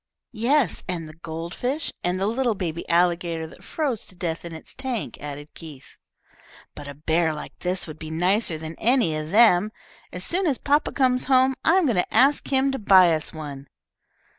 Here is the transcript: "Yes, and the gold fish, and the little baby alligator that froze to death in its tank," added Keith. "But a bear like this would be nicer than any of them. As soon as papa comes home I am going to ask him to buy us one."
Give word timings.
"Yes, 0.33 0.81
and 0.87 1.07
the 1.07 1.13
gold 1.13 1.53
fish, 1.53 1.93
and 2.03 2.19
the 2.19 2.25
little 2.25 2.55
baby 2.55 2.89
alligator 2.89 3.45
that 3.45 3.63
froze 3.63 4.03
to 4.07 4.15
death 4.15 4.43
in 4.43 4.51
its 4.51 4.73
tank," 4.73 5.19
added 5.21 5.53
Keith. 5.53 5.95
"But 6.73 6.87
a 6.87 6.95
bear 6.95 7.35
like 7.35 7.59
this 7.59 7.85
would 7.85 7.99
be 7.99 8.09
nicer 8.09 8.57
than 8.57 8.73
any 8.79 9.15
of 9.15 9.29
them. 9.29 9.71
As 10.11 10.23
soon 10.23 10.47
as 10.47 10.57
papa 10.57 10.91
comes 10.91 11.25
home 11.25 11.53
I 11.63 11.75
am 11.75 11.85
going 11.85 11.97
to 11.97 12.11
ask 12.11 12.47
him 12.47 12.71
to 12.71 12.79
buy 12.79 13.13
us 13.13 13.31
one." 13.31 13.67